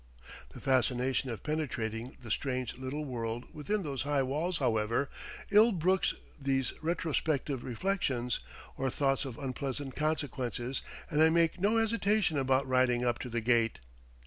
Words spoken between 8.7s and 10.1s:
or thoughts of unpleasant